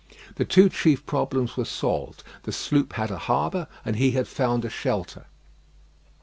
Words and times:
The 0.37 0.45
two 0.45 0.67
chief 0.69 1.05
problems 1.05 1.55
were 1.55 1.63
solved; 1.63 2.23
the 2.41 2.51
sloop 2.51 2.93
had 2.93 3.11
a 3.11 3.19
harbour, 3.19 3.67
and 3.85 3.97
he 3.97 4.13
had 4.13 4.27
found 4.27 4.65
a 4.65 4.69
shelter. 4.71 5.27